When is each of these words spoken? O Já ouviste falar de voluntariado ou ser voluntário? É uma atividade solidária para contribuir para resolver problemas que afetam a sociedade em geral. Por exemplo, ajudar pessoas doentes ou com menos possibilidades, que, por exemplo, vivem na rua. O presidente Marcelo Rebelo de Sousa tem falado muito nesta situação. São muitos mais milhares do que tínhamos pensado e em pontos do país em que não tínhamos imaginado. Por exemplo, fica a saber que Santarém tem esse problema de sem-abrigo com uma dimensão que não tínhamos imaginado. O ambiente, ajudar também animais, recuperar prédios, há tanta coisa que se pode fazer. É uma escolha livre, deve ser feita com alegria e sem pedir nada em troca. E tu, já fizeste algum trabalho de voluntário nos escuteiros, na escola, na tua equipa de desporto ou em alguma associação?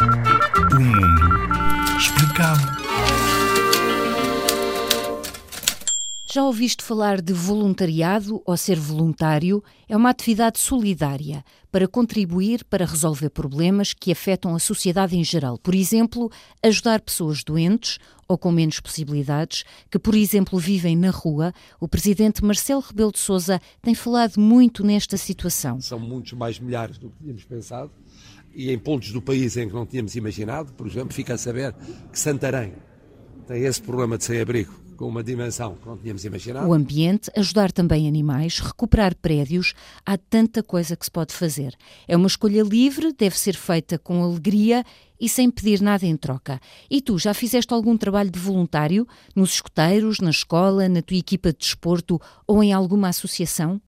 O 0.00 1.07
Já 6.30 6.44
ouviste 6.44 6.84
falar 6.84 7.22
de 7.22 7.32
voluntariado 7.32 8.42
ou 8.44 8.54
ser 8.54 8.78
voluntário? 8.78 9.64
É 9.88 9.96
uma 9.96 10.10
atividade 10.10 10.58
solidária 10.58 11.42
para 11.72 11.88
contribuir 11.88 12.64
para 12.64 12.84
resolver 12.84 13.30
problemas 13.30 13.94
que 13.94 14.12
afetam 14.12 14.54
a 14.54 14.58
sociedade 14.58 15.16
em 15.16 15.24
geral. 15.24 15.56
Por 15.56 15.74
exemplo, 15.74 16.30
ajudar 16.62 17.00
pessoas 17.00 17.42
doentes 17.42 17.98
ou 18.28 18.36
com 18.36 18.52
menos 18.52 18.78
possibilidades, 18.78 19.64
que, 19.90 19.98
por 19.98 20.14
exemplo, 20.14 20.58
vivem 20.58 20.94
na 20.94 21.08
rua. 21.08 21.50
O 21.80 21.88
presidente 21.88 22.44
Marcelo 22.44 22.82
Rebelo 22.82 23.10
de 23.10 23.20
Sousa 23.20 23.58
tem 23.80 23.94
falado 23.94 24.38
muito 24.38 24.84
nesta 24.84 25.16
situação. 25.16 25.80
São 25.80 25.98
muitos 25.98 26.34
mais 26.34 26.58
milhares 26.58 26.98
do 26.98 27.08
que 27.08 27.20
tínhamos 27.22 27.44
pensado 27.44 27.90
e 28.54 28.70
em 28.70 28.78
pontos 28.78 29.12
do 29.12 29.22
país 29.22 29.56
em 29.56 29.66
que 29.66 29.74
não 29.74 29.86
tínhamos 29.86 30.14
imaginado. 30.14 30.74
Por 30.74 30.86
exemplo, 30.86 31.14
fica 31.14 31.32
a 31.32 31.38
saber 31.38 31.74
que 32.12 32.18
Santarém 32.18 32.74
tem 33.46 33.62
esse 33.62 33.80
problema 33.80 34.18
de 34.18 34.24
sem-abrigo 34.24 34.87
com 34.98 35.06
uma 35.06 35.22
dimensão 35.22 35.76
que 35.76 35.86
não 35.86 35.96
tínhamos 35.96 36.24
imaginado. 36.24 36.68
O 36.68 36.74
ambiente, 36.74 37.30
ajudar 37.36 37.70
também 37.70 38.08
animais, 38.08 38.58
recuperar 38.58 39.14
prédios, 39.14 39.72
há 40.04 40.18
tanta 40.18 40.60
coisa 40.60 40.96
que 40.96 41.04
se 41.04 41.10
pode 41.10 41.32
fazer. 41.32 41.74
É 42.08 42.16
uma 42.16 42.26
escolha 42.26 42.64
livre, 42.64 43.14
deve 43.16 43.38
ser 43.38 43.54
feita 43.54 43.96
com 43.96 44.24
alegria 44.24 44.84
e 45.20 45.28
sem 45.28 45.50
pedir 45.50 45.80
nada 45.80 46.04
em 46.04 46.16
troca. 46.16 46.60
E 46.90 47.00
tu, 47.00 47.16
já 47.16 47.32
fizeste 47.32 47.72
algum 47.72 47.96
trabalho 47.96 48.30
de 48.30 48.40
voluntário 48.40 49.06
nos 49.36 49.54
escuteiros, 49.54 50.18
na 50.18 50.30
escola, 50.30 50.88
na 50.88 51.00
tua 51.00 51.16
equipa 51.16 51.52
de 51.52 51.58
desporto 51.58 52.20
ou 52.44 52.62
em 52.62 52.72
alguma 52.72 53.08
associação? 53.08 53.80